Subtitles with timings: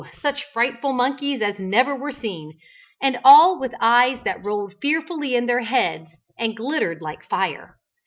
[0.19, 2.53] such frightful monkeys as never were seen)
[3.03, 6.07] and all with eyes that rolled fearfully in their heads
[6.39, 7.77] and glittered like fire.